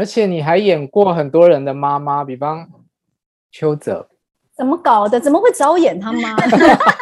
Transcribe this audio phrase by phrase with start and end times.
[0.00, 2.66] 而且你还演过很多人的妈妈，比方
[3.52, 4.08] 邱泽。
[4.56, 5.20] 怎么搞的？
[5.20, 6.34] 怎么会找我演他妈？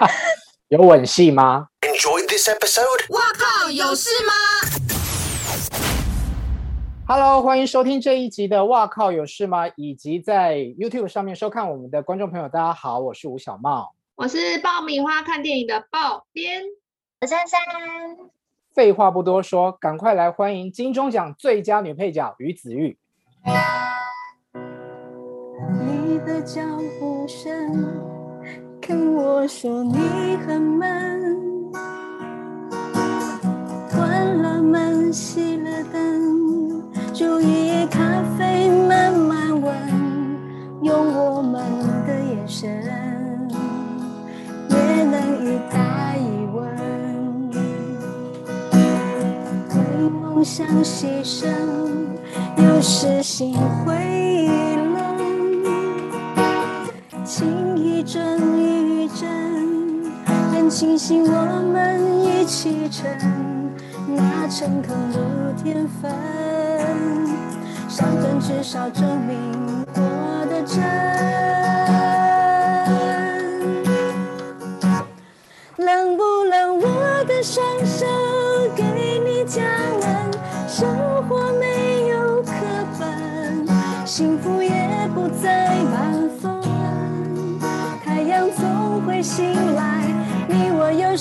[0.67, 3.14] 有吻戏吗？Enjoy this episode。
[3.14, 4.32] 哇靠，有事吗
[7.06, 16.65] ？Hello，欢迎收听这一集的《哇靠有事吗》，以及在 YouTube 上面收看我们的观众朋友，大家好，我是吴小茂，我是爆米花看电影的爆编，
[17.20, 17.60] 我珊珊。
[18.79, 22.97] 废话不多说，赶快来欢迎金钟奖最佳女配角于子玉。
[25.82, 26.62] 你的脚
[27.01, 27.52] 步声
[28.80, 31.52] 跟我说你很闷，
[33.91, 36.80] 关了门，熄了灯，
[37.12, 39.74] 煮一夜咖啡，慢慢闻，
[40.82, 41.60] 用我们
[42.06, 42.70] 的眼神，
[44.70, 45.88] 也能一带一
[50.58, 51.46] 想牺牲，
[52.56, 53.54] 有时心
[53.86, 53.94] 会
[54.92, 55.64] 冷，
[57.24, 59.28] 情一真一真，
[60.26, 63.09] 很庆幸我们一起撑，
[64.09, 66.11] 那诚恳如天分，
[67.89, 71.38] 伤痕至少证明我的真。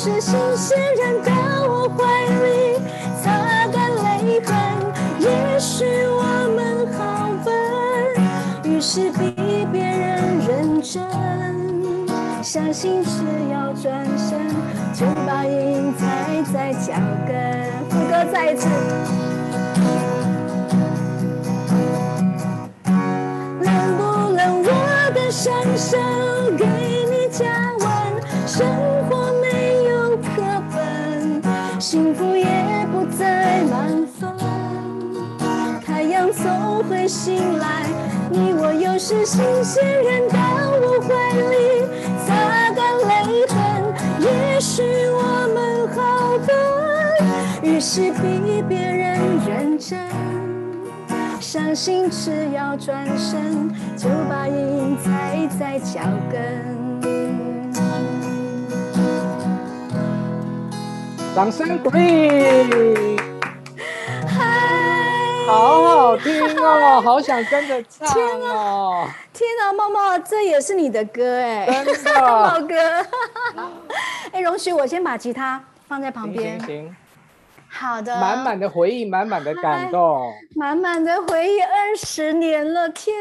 [0.08, 1.32] 是新鲜人，到
[1.68, 2.80] 我怀里
[3.22, 4.56] 擦干泪痕。
[5.20, 6.24] 也许我
[6.56, 7.52] 们好笨，
[8.72, 11.04] 于是比别人认真。
[12.42, 13.10] 相信只
[13.52, 14.40] 要转身，
[14.94, 16.94] 就把阴踩在脚
[17.28, 17.36] 跟。
[17.90, 18.68] 副歌再一次。
[23.62, 24.02] 冷不
[24.34, 24.64] 冷？
[24.64, 24.72] 我
[25.14, 25.98] 的双手
[37.18, 37.88] 醒来，
[38.30, 40.38] 你我又是新鲜人，到
[40.70, 41.10] 我怀
[41.50, 41.82] 里。
[42.28, 43.12] 擦干泪
[43.48, 43.58] 痕，
[44.22, 46.48] 也许我们好笨，
[47.64, 49.98] 于是比别人认真。
[51.40, 53.68] 相信只要转身，
[53.98, 56.02] 就把阴影踩在脚
[56.32, 56.38] 跟。
[61.36, 63.18] 掌声鼓励！
[64.28, 64.36] 嗨
[65.48, 65.77] 好
[66.20, 68.10] 听哦，好想跟着唱
[68.42, 69.08] 哦！
[69.34, 72.76] 天哪，茂茂，这也是你的歌哎，真的， 茂哥。
[74.32, 76.60] 哎，容许我先把吉他放在旁边。
[76.60, 76.96] 行行行。
[77.70, 78.20] 好的。
[78.20, 80.32] 满满的回忆，满满的感动。
[80.56, 83.16] 满满的回忆，二十年了，天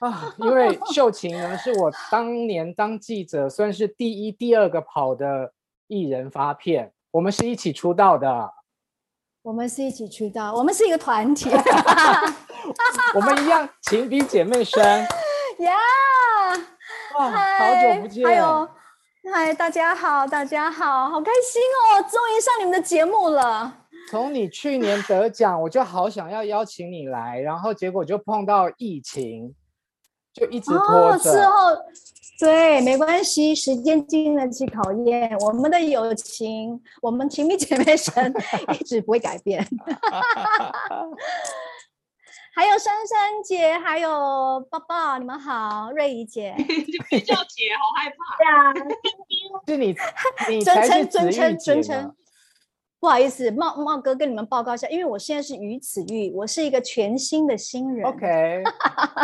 [0.00, 0.08] 哪！
[0.08, 5.52] 啊，因为秀琴呢，是我当年当记者算是第一、第二个跑的
[5.86, 8.50] 艺人发片，我们是一起出道的。
[9.44, 11.50] 我们是一起出道，我们是一个团体，
[13.14, 14.82] 我们一样情比姐妹深。
[15.60, 15.76] 呀，
[17.18, 18.24] 哇，好久不见！
[18.26, 18.66] 还有，
[19.30, 23.70] 嗨，大家好，大家好，好开心哦，终于上你们的节目了。
[24.08, 29.54] 从你去年得奖，我就好想要邀请你来，然后结果就碰到疫情，
[30.34, 31.46] 就一直拖着。
[31.48, 31.78] 哦
[32.40, 35.30] 对，没关系，时间经得起考验。
[35.38, 38.34] 我们的友情，我们情密姐妹神，
[38.74, 39.64] 一直不会改变。
[42.56, 44.10] 还有珊珊姐，还有
[44.68, 46.54] 抱抱，你们好，瑞怡姐，
[47.10, 48.16] 就叫姐，好害怕。
[48.36, 48.74] 对啊，
[49.68, 49.94] 是你，
[50.48, 52.14] 你尊称尊称尊称。
[53.04, 58.02] 不好意思，茂茂哥跟你们报告一下，因为我现在是于子玉，我是一个全新的新人。
[58.08, 58.62] OK，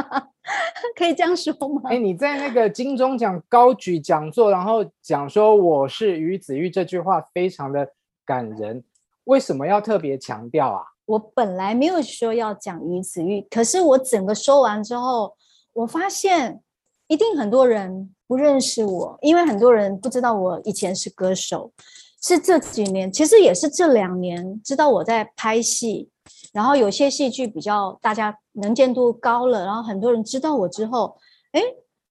[0.95, 1.89] 可以这样说吗？
[1.89, 7.89] 哎，你在那个金钟奖高举讲座，然后讲说我是于子玉这句话非常的
[8.27, 8.85] 感人，
[9.25, 10.83] 为什么要特别强调啊？
[11.07, 15.35] 我本来没有说要讲于子玉，可是我整个说完之后，
[15.73, 16.61] 我发现
[17.07, 21.73] 一定很多人不认识我，因为很多人不知道我以前是歌手。
[22.21, 26.11] 是这几年，其实也是这两年，知道我在拍戏，
[26.53, 31.17] 然后有些戏剧比较大家能见度高了，然后很多人知道我之后，
[31.53, 31.63] 哎，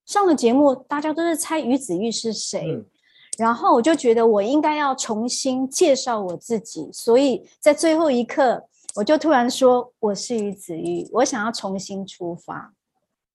[0.05, 2.85] 上了节目，大家都是猜于子玉是谁，嗯，
[3.37, 12.73] 然后我就觉得我应该要重新介绍我自己，所以在最后一刻，我就突然说我是于子玉，我想要重新出发。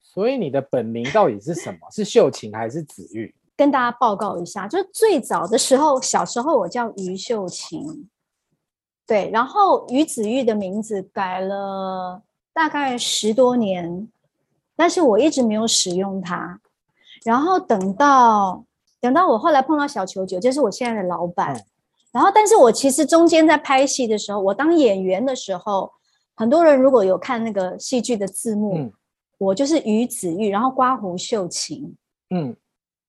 [0.02, 1.78] 所以你的本名到底是什么？
[1.92, 3.32] 是秀琴还是子玉？
[3.56, 8.08] 跟大家报告一下，就是最早的时候，小时候我叫于秀琴，
[9.06, 12.22] 对，然后于子玉的名字改了
[12.52, 14.08] 大概十多年，
[14.74, 16.60] 但是我一直没有使用它。
[17.24, 18.64] 然后等到
[19.00, 21.54] 等到我后来碰到小球球，就是我现在的老板。
[21.54, 21.64] 嗯、
[22.12, 25.92] 然后，但是我其实中间在拍戏的时候，我当演员的时候，
[26.34, 28.92] 很多人如果有看那个戏剧的字幕，嗯、
[29.38, 31.96] 我就是于子玉，然后刮胡秀琴。
[32.30, 32.56] 嗯。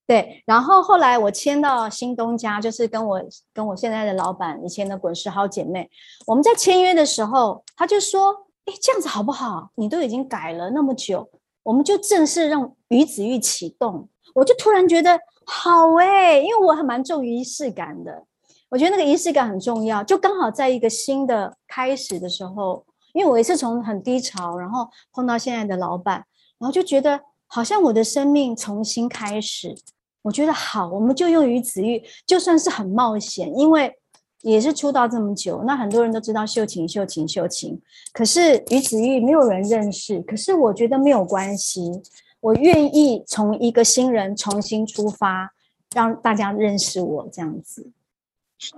[0.07, 3.19] 对，然后后来我签到新东家，就是跟我
[3.51, 5.89] 跟我现在的老板以前的滚石好姐妹，
[6.27, 8.31] 我们在签约的时候，他就说
[8.65, 9.71] ：“哎，这样子好不好？
[9.75, 11.27] 你都已经改了那么久，
[11.63, 18.25] 我们就正式让于子玉启动。”我就突然觉得好哎，因为我还蛮重仪式感的，
[18.69, 26.25] 我觉得那个仪式感很重要，就刚好在一个新的开始的时候，因为我也是从很低潮，然后碰到现在的老板，
[26.59, 29.73] 然后就觉得好像我的生命重新开始。
[30.25, 33.95] 我觉得好，我们就用于子玉，就算是很冒险，因为
[34.41, 37.79] 也是出道这么久，那很多人都知道秀琴、秀琴、秀琴，
[38.11, 40.19] 可是于子玉没有人认识。
[40.21, 42.01] 可是我觉得没有关系，
[42.39, 45.53] 我愿意从一个新人重新出发，
[45.93, 47.91] 让大家认识我这样子。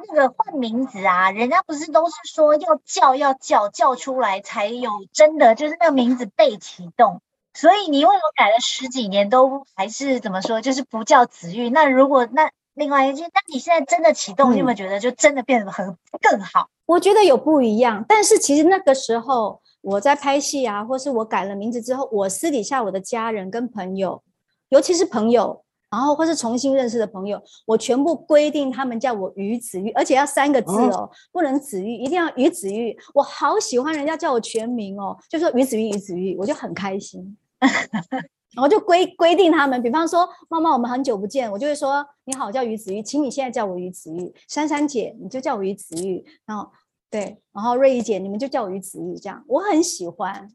[0.09, 7.21] 那个换名字啊，人家不是都是说要叫要叫叫出来才有真的，就是那个名字被启动。
[7.57, 11.71] 所以你为什么改了十几年都还是怎么说，就是不叫子玉？
[11.71, 15.83] 那如果那另外一句，那你现在真的启动，你有没有觉得就真的变得很
[16.21, 16.69] 更好？
[16.85, 24.21] 我觉得有不一样，但是其实那个时候我在拍戏啊，或是我改了名字之后，我私底下我的家人跟朋友，
[24.69, 32.95] 尤其是朋友，然后或是重新认识的朋友，我全部规定他们叫我于子玉，而且要三个字哦，哦不能子玉，一定要于子玉。
[33.15, 37.35] 我好喜欢人家叫我全名哦，就说于子玉，于子玉，我就很开心。
[37.59, 44.33] 然后就规规定他们，比方说妈妈，我们很久不见，我就会说你好，我叫于子玉，请你现在叫我于子玉。
[44.47, 46.25] 珊珊姐，你就叫我于子玉。
[46.45, 46.71] 然后
[47.11, 50.49] 对，然后瑞怡姐，你们就叫我于子玉，这样我很喜欢。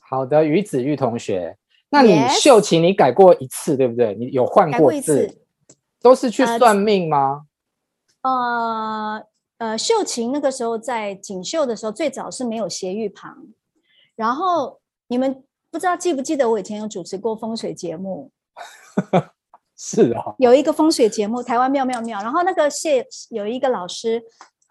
[0.00, 1.56] 好的，于子玉同学，
[1.88, 4.14] 那你秀琴你改过一次，对不对？
[4.16, 5.38] 你有换过一次，
[6.02, 7.46] 都是去算命吗？
[8.20, 9.24] 呃
[9.58, 13.46] 呃，秀琴那个时候在锦绣的时候，最早是没有斜玉旁，
[14.14, 15.42] 然后你们。
[15.76, 18.30] 不知道记不记得我以前有主持过风水节目？
[19.76, 24.22] 是啊，有一个风水节目《台湾妙妙妙》，然后那个谢有一个老师，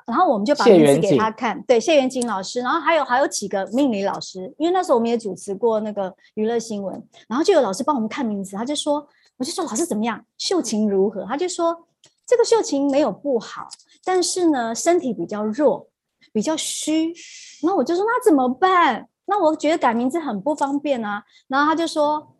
[0.07, 9.07] 然后我们就把名字给他看，对，谢元锦老师，然后还有还有几个命理老师，因为那时候我们也主持过那个娱乐新闻，然后就有老师帮我们看名字，他就说，
[9.37, 11.23] 我就说老师怎么样，秀琴如何？
[11.27, 11.87] 他就说
[12.25, 13.67] 这个秀琴没有不好，
[14.03, 15.87] 但是呢身体比较弱，
[16.33, 17.13] 比较虚，
[17.61, 19.07] 然后我就说那怎么办？
[19.25, 22.35] 那我觉得改名字很不方便啊，然后他就说，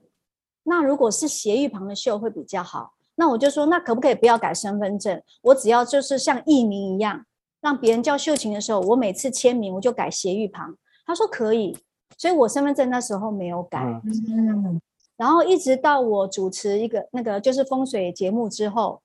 [0.64, 2.94] 那如果是斜玉旁的秀会比较好。
[3.18, 5.24] 那我就说，那可不可以不要改身份证？
[5.42, 7.26] 我只要就是像艺名一样，
[7.62, 10.76] 让别人叫秀琴的时候，我每次签名我就改斜玉旁。
[11.06, 11.78] 他说可以，
[12.18, 13.80] 所以我身份证那时候没有改。
[13.80, 14.82] 嗯，
[15.16, 19.02] 然后一直到我主持一个那个就是风水节目之后，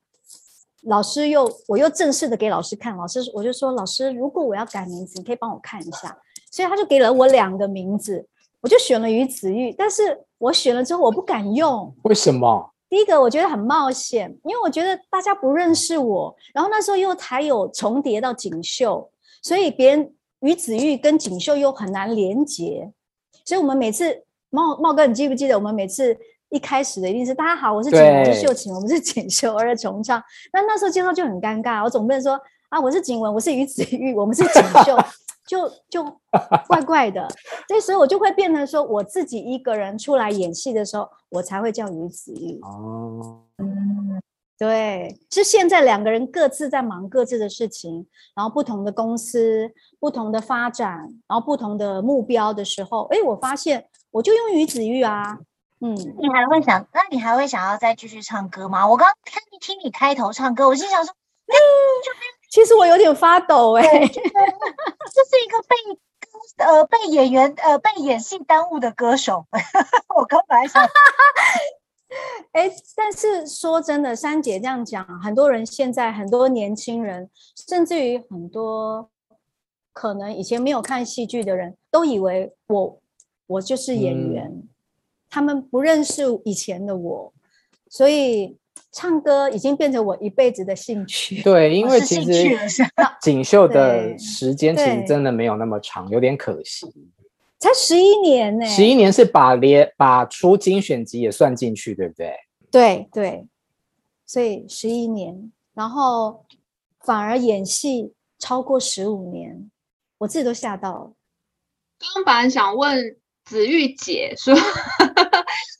[0.83, 6.19] 老师又我又正式的给老师看，老师我就说，老师，如果我要改名字，你可以帮我看一下。
[6.51, 8.27] 所以他就给了我两个名字，
[8.61, 9.73] 我就选了于子玉。
[9.73, 11.95] 但是我选了之后，我不敢用。
[12.03, 12.73] 为什么？
[12.89, 16.35] 第一个，我觉得很冒险，因为我觉得大家不认识我。
[16.53, 19.09] 然后那时候又还有重叠到锦绣，
[19.41, 22.91] 所以别人于子玉跟锦绣又很难连接。
[23.45, 26.17] 所以我们每次茂茂哥，你记不记得我们每次
[26.49, 30.21] 一开始的一定是大家好，我是锦，文是秀琴，我们是锦绣二重唱。
[30.53, 32.37] 那那时候介绍就很尴尬，我总不能说
[32.71, 34.99] 啊，我是景文，我是于子玉，我们是锦绣。
[35.51, 36.05] 就就
[36.69, 37.29] 怪怪的，
[37.67, 42.61] 所以所以我就会变成说，我自己一个人出来演戏的时候，我才会叫于子玉。
[42.63, 44.23] 哦，嗯，
[44.57, 55.41] 对，是现在两个人各自在忙各自的事情，然后不同的公司、不同的发展，然后不同的目标的时候，哎，我发现我就用于子玉啊。
[55.81, 58.87] 嗯，你还会想，那你还会想要再继续唱歌吗？
[58.87, 61.55] 我刚看你听你开头唱歌，我心想说，嗯，
[62.05, 62.13] 就
[62.51, 64.21] 其实我有点发抖哎、欸，这是
[65.45, 65.77] 一个被
[66.65, 69.47] 呃被演员呃被演戏耽误的歌手。
[70.17, 70.83] 我刚本来想，
[72.53, 77.31] 哎，但是说真的，珊姐这样讲，很多人现在很多年轻人，
[77.69, 79.09] 甚至于很多
[79.93, 82.99] 可能以前没有看戏剧的人都以为我
[83.47, 84.69] 我就是演员，嗯、
[85.31, 87.33] 他们不认识以前的我，
[87.89, 88.59] 所以。
[88.93, 91.43] 唱歌已经变成我一辈子的兴趣。
[91.45, 92.57] 对，因为其实
[93.23, 96.87] 锦绣的时间其实真的没有那么长，有点可惜。
[97.59, 98.75] 才十一年呢、欸？
[98.75, 102.35] 十一年是把连把出精选集也算进去，对不对？
[102.71, 103.47] 对对，
[104.25, 106.45] 所以十一年，然后
[107.01, 109.71] 反而演戏超过十五年，
[110.19, 111.13] 我自己都吓到了。
[111.99, 114.55] 刚刚本来想问子玉姐说，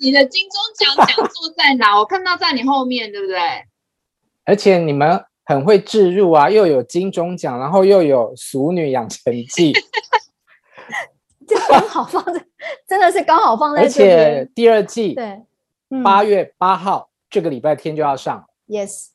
[0.01, 1.97] 你的金钟奖讲座 在哪？
[1.99, 3.39] 我看到在你后面，对不对？
[4.45, 9.73] 而且你们很会置入啊，又有金钟奖，然后又有《俗女养成记》，
[11.47, 12.45] 就刚好放在，
[12.89, 13.83] 真的是刚好放在。
[13.83, 15.43] 而且第二季对，
[16.03, 18.47] 八月八号、嗯、这个礼拜天就要上。
[18.67, 19.09] Yes，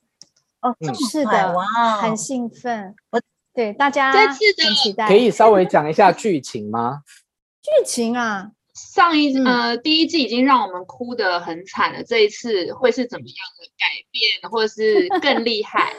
[0.62, 2.96] 哦，嗯、是的，哇，很兴奋。
[3.10, 3.20] 我
[3.54, 7.02] 对大家这次很期待，可以稍微讲一下剧情吗？
[7.62, 15.94] 剧情啊，上一呃第一季已经让我们哭得很惨了，这一次会是怎么样的改变，或者是 更厉害？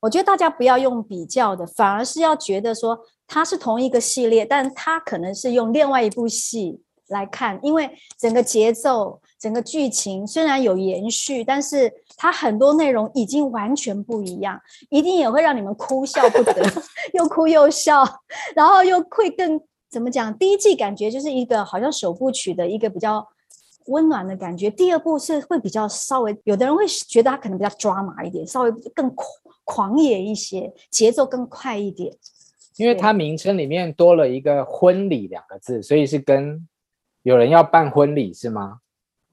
[0.00, 16.62] 我觉得大家不要用比较的，反而是要觉得说它是同一个系列，但它可能是用另外一部戏来看，因为整个节奏、整个剧情虽然有延续，但是它很多内容已经完全不一样，一定也会让你们哭笑不得，
[17.14, 18.04] 又哭又笑，
[18.54, 20.36] 然后又会更怎么讲？
[20.36, 23.26] 第一季感觉就是一个好像首部曲的一个比较
[23.86, 29.28] 温暖的感觉，第二部是会比较稍微，有的人会觉得它可能比较抓马一点，稍微更狂
[29.64, 32.14] 狂野一些，节奏更快一点。
[32.76, 36.68] 因为它名称里面多了一个“婚礼”两个字，所以是跟
[37.22, 38.78] 有人要办婚礼是吗？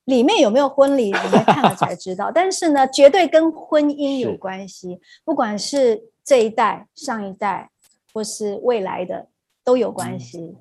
[0.06, 2.32] 里面有没有婚礼，你们看了才知道。
[2.34, 7.70] 但是呢，绝对跟婚姻有关系，不管是这一代、上一代，
[8.14, 9.28] 或是未来的，
[9.65, 10.38] 都有关系。
[10.38, 10.55] 嗯、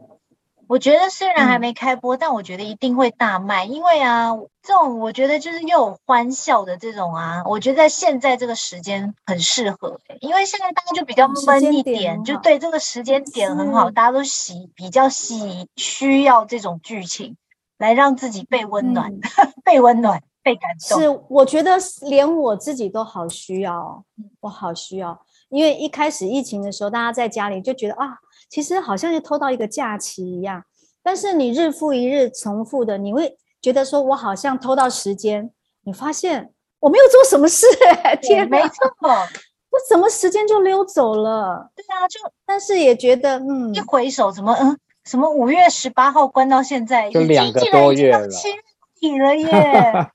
[0.67, 4.31] 我觉得虽然还没开播，嗯、但我觉得一定会大卖，因为啊，
[4.63, 17.37] 这种我觉得就是又有欢笑的这种啊，我觉得在现在这个时间很适合、欸，因为现在大家就比较闷一点，点就对这个时间点很好，大家都喜比较喜需要这种剧情。
[17.77, 19.21] 来让自己被温暖，嗯、
[19.65, 21.01] 被温暖，被感动。
[21.01, 24.05] 是，我觉得连我自己都好需要，
[24.41, 25.21] 我好需要。
[25.49, 28.17] 因为一开始疫情的时候，大家在家里就觉得啊，
[28.55, 30.63] 其实好像是偷到一个假期一样。
[31.03, 35.51] 但是你日复一日重复的，你会觉得说我好像偷到时间。
[35.83, 37.67] 你发现我没有做什么事，
[38.05, 41.69] 哎，天哪，没错，我怎么时间就溜走了？
[41.75, 44.79] 对啊，就但是也觉得，嗯，一回首怎么嗯。
[45.05, 48.57] 什么五月十八号关到现在，就两个多月了，七月
[49.01, 49.49] 底了耶！
[49.51, 50.09] 二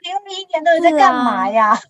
[0.00, 1.70] 零二一年到底在干嘛呀？
[1.74, 1.80] 啊、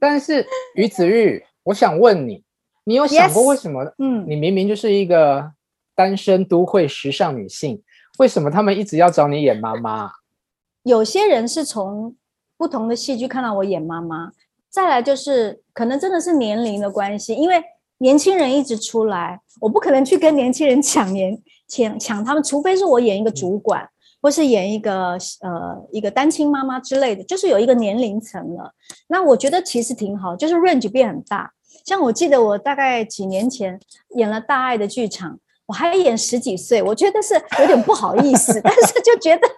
[0.00, 2.42] 但是于子玉，我想问你，
[2.84, 3.84] 你有想过为什么？
[3.98, 5.52] 嗯，你明明就是一个
[5.94, 7.82] 单身都会时尚女性，
[8.18, 10.10] 为什么他们一直要找你演妈妈？
[10.84, 12.14] 有些人是从
[12.56, 14.32] 不同的戏剧看到我演妈妈，
[14.68, 17.62] 再来就是可能真的是年龄的关系，因为
[17.98, 21.42] 年轻人一直出来，我不可能去跟年轻人抢年。
[21.66, 23.88] 抢抢他们，除非是我演一个主管，嗯、
[24.20, 28.70] 或是演一个呃一个单亲妈妈之类的，就是有一个年龄层了。
[29.08, 31.53] 那我觉得其实挺好，就是 range 变很大。
[31.84, 33.78] 像我记得我大概几年前
[34.16, 35.32] 演了《大爱的剧场》，
[35.66, 39.48] 我还演十几岁，我觉得是有点不好意思，但是就觉得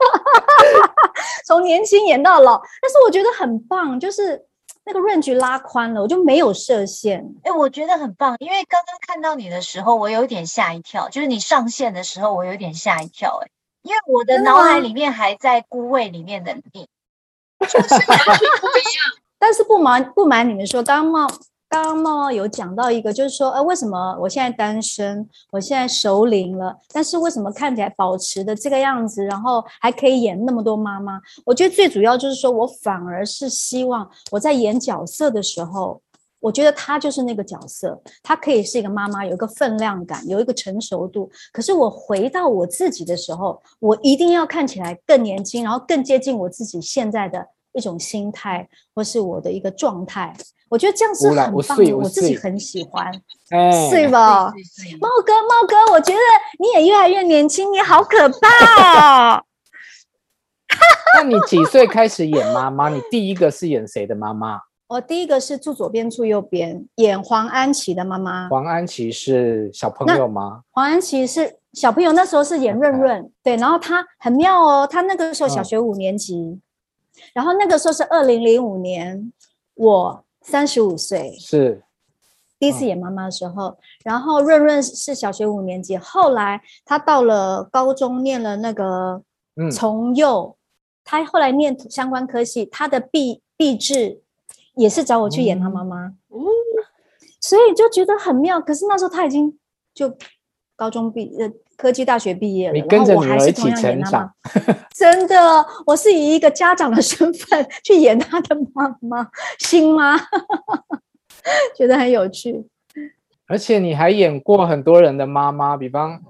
[1.46, 4.44] 从年轻演到老，但是我觉得很棒，就是。
[4.88, 7.18] 那个 range 拉宽了，我就没有设限。
[7.42, 11.08] 哎、欸，我觉得很棒，因为刚刚看到你的时候，我有点吓一跳。
[11.08, 13.40] 就是你上线的时候，我有点吓一跳。
[13.42, 13.50] 哎，
[13.82, 16.86] 因为我的脑海里面还在孤位里面的你，
[17.68, 19.18] 就是完全不一样。
[19.40, 21.28] 但是不瞒不瞒你们说，刚刚
[21.68, 31.20] 刚刚猫猫有讲到一个，就是说，呃，为什么我现在单身，我现在熟龄了，但是为什么看起来保持的这个样子，然后还可以演那么多妈妈？
[31.44, 36.00] 我觉得最主要就是说我反而是希望我在演角色的时候，
[36.38, 41.28] 我觉得她就是那个角色，她可以是一个妈妈，有一个分量感，有一个成熟度。
[41.52, 50.32] 可是我回到我自己的时候，我一定要看起来更年轻，然后更接近我自己现在的一种心态，或是我的一个状态。
[50.68, 53.12] 我觉得这样是很棒的，我自己很喜欢，
[53.90, 54.52] 是吧？
[55.00, 56.18] 猫哥，猫哥，我觉得
[56.58, 59.42] 你也越来越年轻，你好可怕哦！
[61.16, 62.88] 那你几岁开始演妈妈？
[62.88, 64.60] 你第一个是演谁的妈妈？
[64.88, 68.48] 我第一个是住左边，住右边，演黄安琪的妈妈。
[68.48, 70.62] 黄安琪是小朋友吗？
[70.72, 76.60] 黄安琪是小朋友，那时候是演润润.对，然后他很妙哦，他那个时候小学五年级，嗯、
[77.34, 79.32] 然后那个时候是二零零五年，
[79.74, 80.25] 我。
[80.48, 81.82] 三十五岁是
[82.58, 89.20] 第一次演妈妈的时候，嗯、然后润润是小学五年级，后来他到了高中念了那个
[89.72, 90.56] 从幼，嗯、
[91.04, 94.20] 他后来念相关科系，他的毕毕制
[94.74, 96.46] 也是找我去演他妈妈，嗯、
[97.40, 98.60] 所以就觉得很妙。
[98.60, 99.58] 可是那时候他已经
[99.92, 100.16] 就
[100.76, 101.50] 高中毕呃。
[101.76, 104.32] 科技大学毕业了，你跟着女儿一起成长。
[104.94, 109.28] 真的，我是以一个家长的身份 去演他的妈妈，
[109.58, 110.16] 新妈，
[111.76, 112.66] 觉得很有趣。
[113.46, 116.20] 而且你还演过很多人的妈妈，比方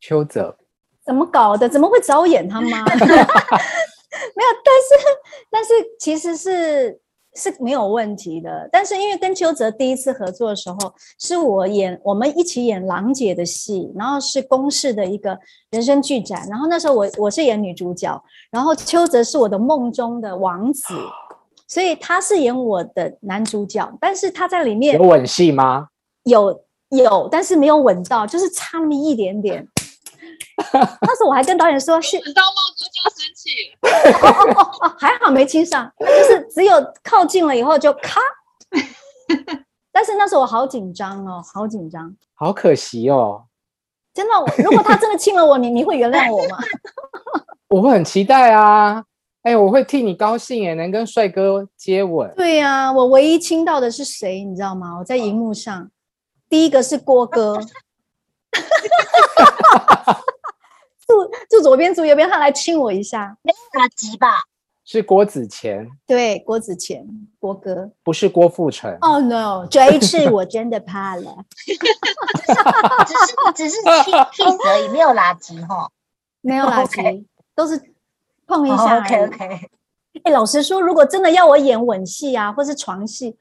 [0.00, 0.56] 邱泽，
[1.04, 1.68] 怎么搞的？
[1.68, 2.68] 怎么会找我演他妈？
[2.68, 2.86] 没有，
[4.64, 4.88] 但是
[5.50, 6.98] 但是其实是
[7.34, 8.68] 是没有问题的。
[8.70, 15.38] 但是因为跟邱泽第一次合作的时候，是我演我们一起演郎姐的戏，然后是公视的一个
[15.70, 20.94] 人生剧展，然后那时候我我是演女主角，然后邱泽是我的梦中的王子，
[21.66, 25.88] 所以他是演我的男主角，但是他在里面有吻戏吗？
[26.24, 29.66] 有有，但是没有吻到，就是差那么一点点。
[30.72, 33.50] 那时候我还跟导演说：“是知道梦哥就要生气。
[33.80, 38.20] 哦哦哦哦，还好没亲上，就是只有靠近了以后就咔。
[39.92, 43.44] 但是那时候我好紧张哦，好紧张，好可惜哦。
[44.14, 44.32] 真的，
[44.62, 46.58] 如果他真的亲了我，你你会原谅我吗？
[47.68, 49.02] 我会很期待啊！
[49.42, 52.32] 哎，我会替你高兴哎，能跟帅哥接吻。
[52.36, 54.98] 对呀、啊，我唯一亲到的是谁，你知道吗？
[54.98, 55.90] 我在荧幕上，
[56.48, 57.58] 第一个是郭哥。
[61.72, 64.34] 左边，组右边，他来亲我一下，没打击吧？
[64.84, 67.02] 是郭子乾，对，郭子乾，
[67.38, 68.92] 郭哥，不是郭富城。
[69.00, 71.34] 哦、oh, no，这一次我真的怕了，
[73.06, 75.90] 只是只是亲 kiss 而已，没有垃圾哈，
[76.42, 77.24] 没有垃圾，okay.
[77.54, 77.80] 都是
[78.46, 78.96] 碰一下。
[78.96, 79.70] Oh, OK OK。
[80.24, 83.38] 哎，老实说，如果真的要我演吻戏啊，或是床戏，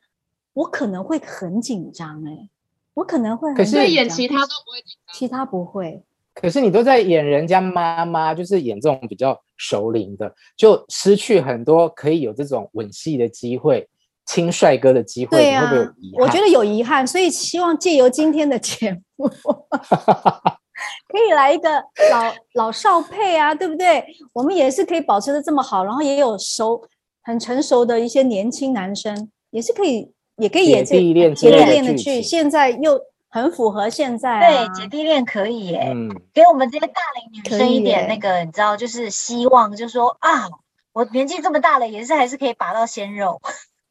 [0.53, 2.47] 我可能会很紧张哎，
[2.93, 6.05] 我可能会很，可是演其他都不会紧张，其他不会。
[6.33, 13.87] 可是你都在演人家妈妈，就是演这种比较熟龄的，就失去很多可以有这种吻戏的机会、
[14.25, 16.23] 亲帅哥的机会，对啊，你会不会有遗憾？
[16.23, 21.69] 我觉得有遗憾，所以希望借由今天的节目， 可以来一个
[22.09, 24.03] 老老少配啊，对不对？
[24.33, 26.81] 我们也是可以保持的这么好，然后也有熟、
[27.23, 32.97] 很成熟的一些年轻男生，也是可以，也可以演这姐弟恋的剧，现在又。
[33.31, 40.49] 很符合现在、啊，对姐弟恋可以耶、欸嗯，给我们这些大龄女生一点那个，欸、你知道，就是希望，就是说啊，
[40.91, 43.39] 我年纪这么大了，也是还是可以拔到鲜肉，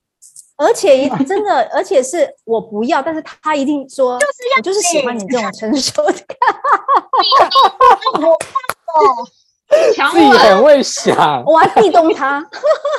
[0.59, 6.13] 而且真的，而且是我不要，但是他一定说，就是要我就是喜欢你这种成熟的，
[8.21, 8.37] 我哦，
[10.13, 12.47] 自己很会想，我还壁咚他，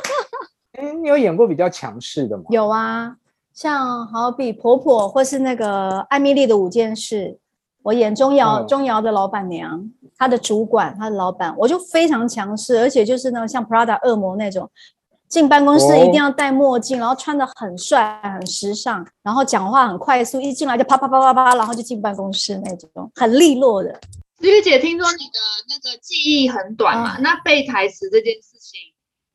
[0.73, 2.45] 哎、欸，你有演过比较强势的吗？
[2.49, 3.15] 有啊。
[3.53, 7.37] 像好比婆婆，或是那个艾米丽的五件事，
[7.83, 14.69] 我演钟瑶，钟瑶的老板娘，她的主管，她的老板，我就非常强势，而且就是那种像 Prada 恶魔那种，
[15.27, 23.91] 进办公室一定要戴墨镜，然后穿的很帅、很时尚，然后讲话很快速，一进来就啪啪啪啪啪，然后就进办公室那种，很利落的。
[24.39, 27.17] 子玉姐，听说你的那个记忆很短嘛？
[27.19, 28.79] 那背台词这件事情。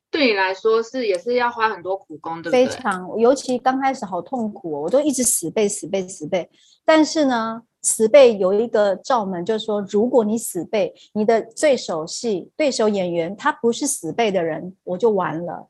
[0.09, 2.65] 对你来说是也是要花很多苦功，对不对？
[2.65, 6.49] 非常，尤其刚开始好痛苦哦，我都一直死背死背死背。
[6.85, 15.67] 但是呢，死背有一个罩门，就是说，如果你死背，你的对手戏、对手演员他不是死背的人，我就完了。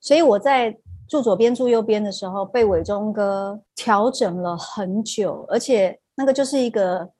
[0.00, 0.76] 所以我在
[1.08, 7.10] 住左边住右边的时候，被伟忠哥调整了很久，而且那个就是一个。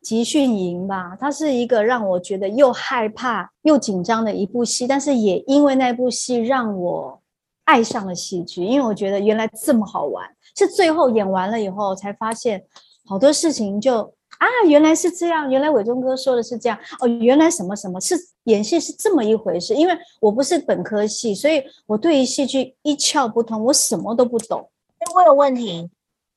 [0.00, 7.20] 集训营吧，它是一个让我觉得又害怕又紧张的一部戏，但是也因为那部戏让我
[7.64, 12.64] 爱上了戏剧，因为我觉得原来这么好玩，是最后演完了以后才发现
[13.04, 14.00] 好多事情就
[14.38, 24.70] 啊，原来是这样，原来伟忠哥说的是这样哦，原来什么什么是演戏是这么一回事，因为我不是本科系，所以我对于戏剧一窍不通，我什么都不懂。
[25.14, 25.90] 我有问题，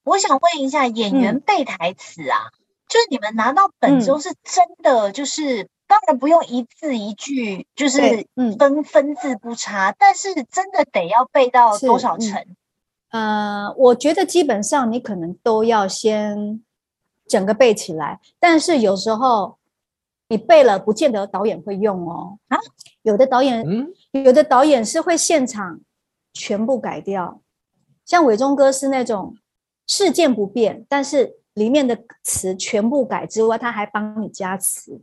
[0.04, 2.52] 我想问一下演员背台词啊。
[2.52, 2.61] 嗯
[2.92, 8.28] 就是你们拿到本之后是真的，就是、嗯、当然不用一字一句，就是
[8.60, 12.46] 分分字不差，但是真的得要背到多少成？
[13.12, 16.62] 嗯、呃，我觉得基本上你可能都要先
[17.28, 19.58] 整个背起来，但是有时候
[20.28, 22.40] 你背了，不见得导演会用哦。
[22.50, 22.58] 啊，
[23.04, 25.80] 有的导演，嗯，有的导演是会现场
[26.34, 27.40] 全部改掉，
[28.06, 29.38] 像伟忠哥是那种
[29.88, 31.38] 事件不变，但是。
[31.54, 35.02] 里面的词全部改之外，他还帮你加词，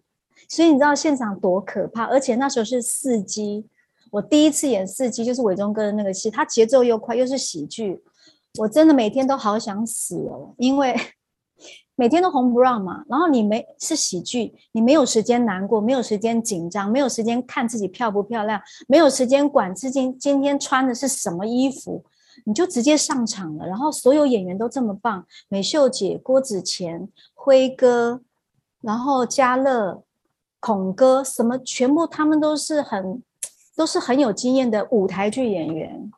[0.48, 2.04] 所以你知道现场多可怕。
[2.04, 3.66] 而且那时候是四机，
[4.11, 8.02] 我第一次演四机，就是伟忠哥的那个戏，他节奏又快，又是喜剧，
[8.61, 10.96] 我真的每天都好想死哦，因为
[11.96, 13.04] 每天都红不让嘛。
[13.08, 22.04] 然后你没是喜剧，你没有时间难过，没有时间紧张，没有时间看自己漂不漂亮，没有时间管自己今天穿的是什么衣服。
[22.48, 28.22] 你就直接上场了，然后所有演员都这么棒，美秀姐、郭子乾、辉哥，
[28.80, 30.02] 然后嘉乐、
[30.58, 33.22] 孔哥，什么全部他们都是很
[33.76, 36.11] 都是很有经验的舞台剧演员，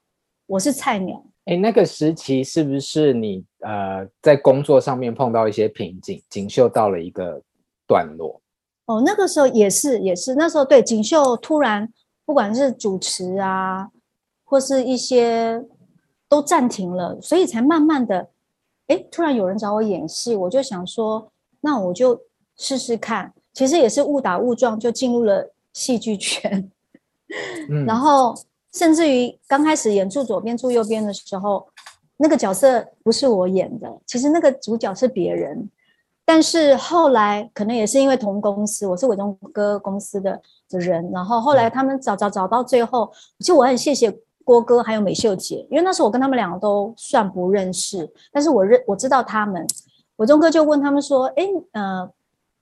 [0.47, 1.21] 我是菜鸟。
[1.47, 7.43] 哎，那个时期是不是你呃在工作上面碰到一些瓶颈，锦绣到了一个
[7.89, 8.41] 段落？
[8.87, 11.93] 哦，那个时候也是也是那时候对锦绣突然
[12.25, 13.89] 不管是主持啊，
[14.45, 15.67] 或是一些
[16.31, 18.29] 都暂停了，所以才慢慢的，
[18.87, 22.19] 哎，突然有人找我演戏，我就想说，那我就
[22.57, 23.35] 试试看。
[23.53, 26.71] 其实也是误打误撞就进入了戏剧圈，
[27.69, 28.33] 嗯、 然后
[28.73, 31.67] 甚至于刚开始演住左边住右边的时候，
[32.19, 35.69] 那个角色不是我演的，其实那个主角是别人。
[36.25, 44.17] 但是后来可能也是因为同公司，我是伟忠哥公司的的人，然后后来他们找找找到最后，其实我很谢谢
[44.51, 49.65] 郭哥还有美秀姐，因为那时候我跟他们两个都算不认识，但是我认我知道他们，
[50.17, 52.11] 伟忠哥就问他们说，哎，呃。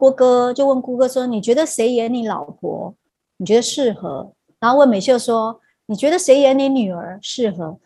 [0.00, 2.94] 郭哥就问郭哥说：“你觉得谁演你老婆？
[3.38, 7.76] 你觉得适合？”然后问美秀说：“你觉得谁演你女儿适合？”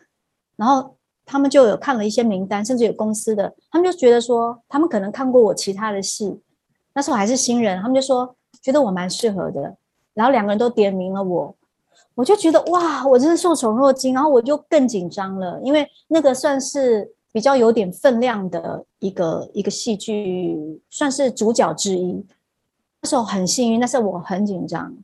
[0.55, 6.39] 然后他们就有看了一些名单，甚至有公司的，他们就觉得说他们可能看过我其他的戏，
[6.93, 9.75] 那时候还是新人，他们就说觉得我蛮适合的。
[10.13, 11.55] 然后两个人都点名了我，
[12.15, 17.13] 我就觉得哇，我真是受宠若惊，然后我就更紧张了，因为那个算是。
[17.33, 20.55] 比较有点分量的一个一个戏剧，
[20.91, 22.23] 算是主角之一。
[23.01, 24.95] 那时候很幸运，但是我很紧张。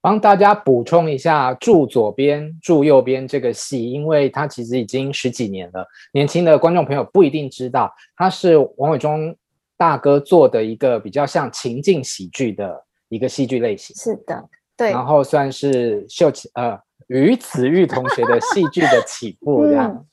[0.00, 9.36] 帮大家补充一下，住左边住右边这个戏，因为它其实已经十几年了，年轻的观众朋友不一定知道，它是王伟忠
[9.76, 13.94] 大哥做的一个比较像情境喜剧的一个戏剧类型。
[13.94, 14.42] 是的，
[14.76, 14.90] 对。
[14.90, 19.90] 然后算是秀起呃于子玉同学的戏剧的起 步这样。
[19.90, 20.06] 嗯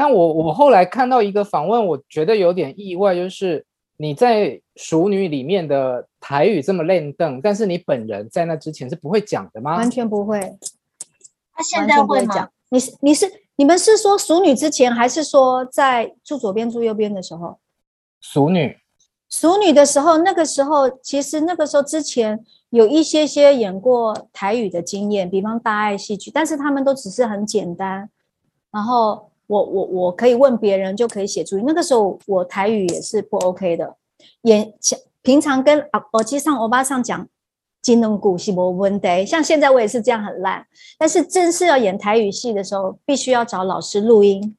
[0.00, 9.74] 但我我后来看到一个访问，我觉得有点意外，就是你在《熟女》里面的台语这么练邓，但是你本人在那之前是不会讲的吗？
[9.74, 10.56] 完全不会。
[11.52, 12.48] 他现在会讲？
[12.70, 17.46] 你是你是你们是说《熟女》之前，还是说在住左边住右边的时候？
[18.20, 18.68] 《熟女》。
[19.30, 28.10] 《熟女》的时候，那个时候其实那个时候之前有一些些演过台语的经验，比方大爱戏剧，但是他们都只是很简单，
[28.70, 29.26] 然后。
[29.48, 31.56] 我我我可以问别人就可以写出。
[31.60, 33.96] 那个时候我台语也是不 OK 的，
[34.42, 37.26] 演讲平常跟耳机上欧巴上讲
[37.80, 40.66] 金龙鼓是没问题，像现在我也是这样很烂。
[40.98, 44.54] 但是正式要演台语戏的时候，必须要找老师录音。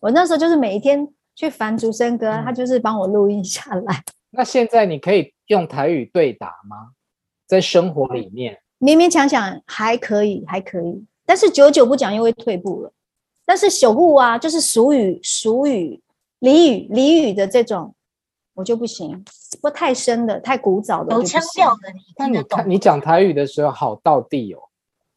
[0.00, 4.02] 我那时候就是每一天去烦竹生哥，他就是帮我录音下来。
[4.30, 6.90] 那现在你可以用台语对答吗？
[7.46, 12.92] 在生活里面勉勉强强还可以，还可以，但是久久不讲又会退步了。
[13.44, 16.00] 但是小户啊，就是俗语、俗语、
[16.40, 17.94] 俚语、俚语的这种，
[18.54, 19.22] 我就不行，
[19.60, 21.80] 不太深的、太古早的，有腔调的。
[22.16, 24.60] 但你看你讲台语的时候好到地哦，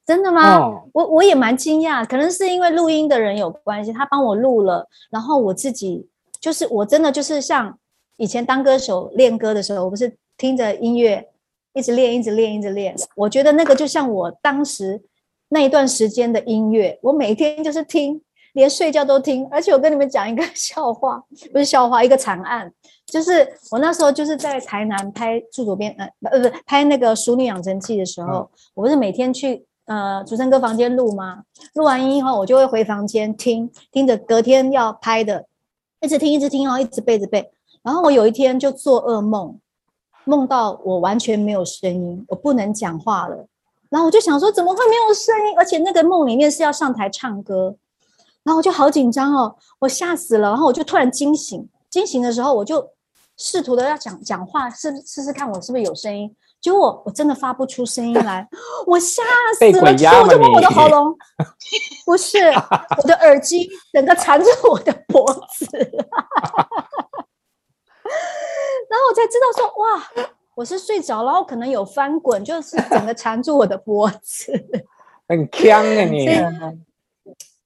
[0.07, 0.57] 真的吗？
[0.57, 6.07] 哦、我我也蛮惊讶，可能是因为录音的人有关系，他帮我录了，然后我自己
[6.39, 7.77] 就是我真的就是像
[8.15, 11.27] 以前当歌手练歌的时候，我不是听着音乐
[11.73, 15.03] 一直练、一直练、一直练，我觉得那个就像我当时。
[15.49, 19.47] 那一段时间的音乐，我每天就是听， 连睡觉都听。
[19.49, 22.69] 而且我跟你们讲一个笑话，不是笑话，一个惨案，
[23.05, 31.43] 就是我那时候就是在台南拍住左边，呃，不，不，拍那个《熟女养成记》的时候，嗯、我不是每天去呃竹生哥房间录吗？
[31.73, 35.47] 录完音以后，我就会回房间听，听着隔天要拍的，
[35.99, 37.51] 一直听，一直听，然后一直背，着背。
[37.81, 39.59] 然后我有一天就做噩梦，
[40.25, 43.47] 梦到我完全没有声音，我不能讲话了。
[43.89, 45.57] 然后我就想说，怎么会没有声音？
[45.57, 47.77] 而且那个梦里面是要上台唱歌，
[48.43, 50.49] 然后我就好紧张哦，我吓死了。
[50.49, 52.89] 然后我就突然惊醒，惊醒的时候我就
[53.37, 56.35] 试图的要讲讲话，试试试看我是不是有声音。
[56.61, 58.47] 结果我我真的发不出声音来，
[58.87, 59.23] 我吓
[59.57, 59.81] 死了。
[59.81, 61.15] 我就摸我的喉咙，
[62.05, 62.37] 不是
[62.97, 65.67] 我的耳机，整个缠着我的脖子。
[68.89, 70.33] 然后我才知道说，哇。
[70.57, 74.51] 我是睡着，然后可能有翻滚，就是整个缠住我的脖子，
[75.29, 76.27] 很呛啊你，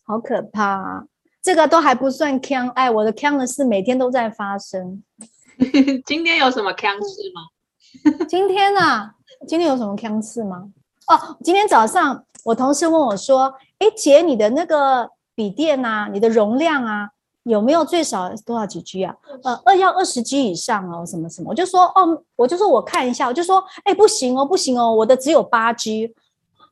[0.04, 1.04] 好可怕啊！
[1.42, 5.02] 这个都还不算呛，哎，我的呛的事每天都在发生。
[6.06, 7.44] 今天有什么呛事吗？
[8.28, 9.16] 今天啊，
[9.48, 10.70] 今天有什么锵事吗？
[11.08, 17.10] 哦，今天早上我同事问我说：“哎，姐，你的那个笔电啊，你的容量啊？”
[17.44, 19.16] 有没有最少多少几 G 啊？
[19.44, 21.50] 呃，二要二十 G 以上哦，什么什么？
[21.50, 26.14] 我就说哦，我就说我看一下，我就说，哎，不行哦，不行哦，我的只有八 G。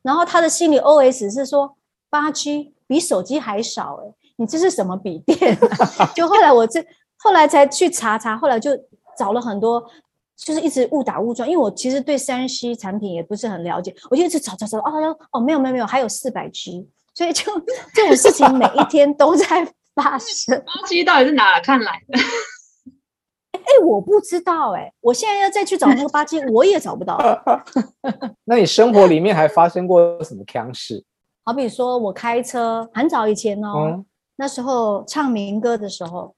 [0.02, 1.74] 然后他的心里 OS 是说，
[2.08, 5.58] 八 G 比手机还少哎，你这是什么笔电？
[6.14, 6.80] 就后来我这
[7.18, 8.70] 后来才去查查，后来就
[9.18, 9.84] 找了很多，
[10.44, 17.44] 就是一直误打误撞，因为我其实对三 C 产品也不是很了解，我就一直找找找，哦哦，没有没有没有，还有四百 G，所以就
[17.94, 19.72] 这种事情每一天都在。
[19.92, 22.18] 发生八 G 到底是哪看来的？
[23.52, 27.18] 哎、欸，我不知道哎、欸，我现在要再去找那个八 G，，我也找不到。
[28.46, 31.04] 那你生活里面还发生过什么腔事？
[31.44, 36.34] 好比说我开车，很早以前哦，嗯、那时候唱民歌的时候，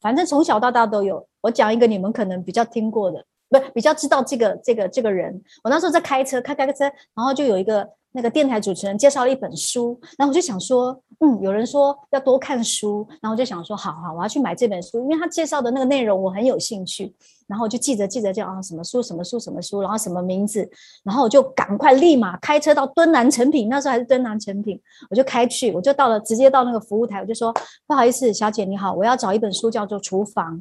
[0.00, 1.26] 反正从小到大都有。
[1.42, 5.42] 我讲一个你们可能比较听过的，不比较知道这个这个这个人。
[5.64, 6.84] 我那时候在开车，开开个车，
[7.14, 7.88] 然后就有一个。
[8.12, 17.14] 那个电台主持人介绍了一本书，然后我就想说，嗯，有人说要多看书，然后我就想说，好好，我要去买这本书，因为他介绍的那个内容我很有兴趣，
[17.46, 20.68] 然后我就记着记着，就啊什么书什么书什么书，然后什么名字，
[21.04, 24.80] 然后我就赶快立马开车到敦南成品，那时候还是敦南成品，
[25.10, 27.54] 我就开去，我就到了，直接到那个服务台，我就说
[27.86, 30.56] 不好意思，小姐你好，我要找一本书叫做《厨房》，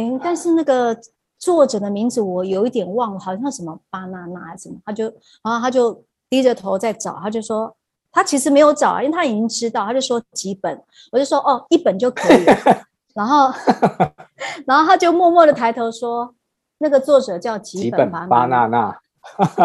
[0.00, 0.98] 诶，但是那个
[1.42, 5.04] 作者的名字我有一点忘了，好像什么巴娜娜还是什么，他就
[5.42, 6.02] 然后他就。
[6.32, 7.76] 低着头在找，他就说
[8.10, 12.56] 他其实没有找，因为他已经知道，他就说几本，我就说哦，一本就可以了。
[13.14, 13.52] 然后，
[14.66, 16.34] 然后他就默默的抬头说，
[16.78, 18.98] 那个作者叫几本巴娜娜。
[19.36, 19.60] 你看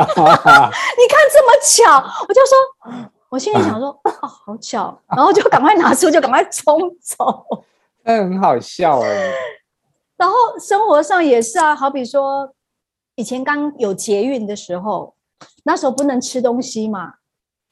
[1.31, 7.45] 这么巧，我就说，我心里想说，哦，好巧，然后就赶快拿书，就赶快冲走。
[8.03, 9.31] 那很好笑哎。
[10.17, 12.53] 然后生活上也是啊，好比说
[13.15, 15.13] 以前刚有捷运的时候。
[15.65, 17.15] 那时候不能吃东西嘛，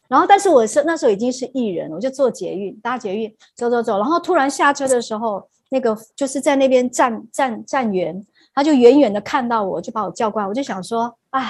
[0.07, 11.41] 然后但是我是那时候已经是艺人，我就坐捷运搭捷运走走走，然后突然下车的时候，那个就是在那边站站站员，他就远远的看到我，就把我叫过来，我就想说啊，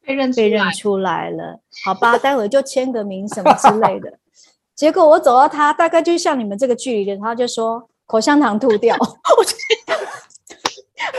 [0.00, 4.18] 被认被认出来了，好吧，待会就签个名什么之类的。
[4.74, 8.96] 结果我走到他，大概就像你们这个距离的，他就说口香糖吐掉，
[9.38, 9.54] 我就。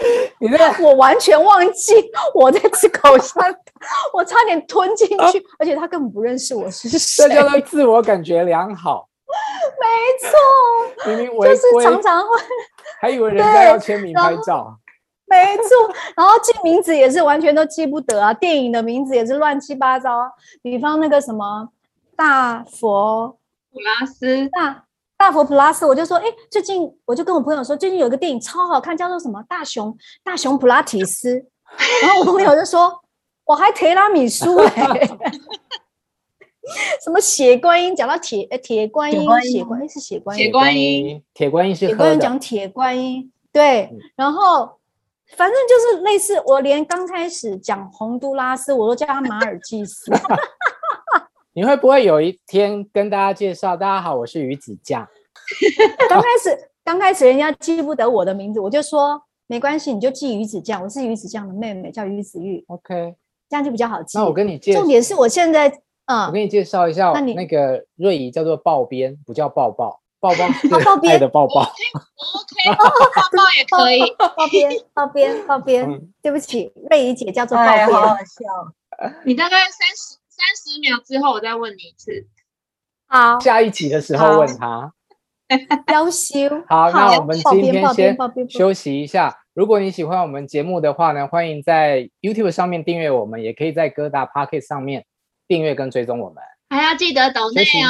[0.39, 1.93] 你这，我完全忘记
[2.33, 3.55] 我在吃口香糖，
[4.13, 5.27] 我差点吞进去，啊，
[5.59, 7.27] 而且他根本不认识我是谁。
[7.27, 9.07] 这叫做自我感觉良好。
[9.79, 12.27] 没错，明明违规，就是常常会
[12.99, 14.77] 还以为人家要签名拍照。
[15.25, 21.69] 没错，然后记名字也是完全都记不得啊，电影的名字也是乱七八糟啊，比方那个什么
[22.17, 23.37] 大佛
[23.71, 24.83] 普拉斯大。
[25.21, 31.35] 大佛普拉斯，我就说，哎，最近我就跟我朋友说，最近有一个电影超好看，叫做什么《大熊大熊普拉提斯》，
[32.01, 32.91] 然后我朋友就说，
[33.45, 35.07] 我还提拉米苏哎，
[37.05, 44.79] 什么血观音，讲到铁呃铁观音，血观音是血观音，铁观音，铁观音是铁观音讲铁观音，对，然后
[45.37, 50.11] 反正就是类似，我连刚开始讲洪都拉斯，我都叫他马尔济斯。
[51.53, 53.75] 你会不会有一天跟大家介绍？
[53.75, 55.05] 大家好，我是鱼子酱。
[56.07, 60.81] 刚开始，刚开始人家记不得我的名字，我就说没关系，你就记鱼子酱。
[60.81, 62.63] 我是鱼子酱的妹妹，叫鱼子玉。
[62.69, 63.15] OK，
[63.49, 64.17] 这样就比较好记。
[64.17, 65.67] 那我跟你介绍，重点是我现在，
[66.05, 70.69] 嗯，我给你介绍一下，那你那个瑞怡叫做抱边，不叫抱抱，抱抱 是
[71.09, 71.63] 爱的抱抱。
[71.63, 72.85] OK，抱
[73.35, 76.01] 抱也可以，抱边，抱边，抱边。
[76.21, 79.11] 对不起，瑞怡姐叫做抱边，好好笑。
[79.25, 80.20] 你大概三十。
[80.41, 82.27] 三十秒之后，我再问你一次。
[83.07, 84.91] 好，下一集的时候问他。
[85.93, 86.39] 要修。
[86.67, 88.17] 好，那我们今天先
[88.49, 89.37] 休息一下。
[89.53, 95.05] 如果你喜欢我们节目的话呢，欢迎在 YouTube 上面订阅我们，也可以在各大 Podcast 上面
[95.47, 96.41] 订阅跟追踪我们。
[96.69, 97.89] 还要记得抖内哦。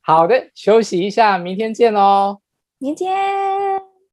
[0.00, 2.40] 好的，休息一下，明天见喽。
[2.78, 3.85] 明天。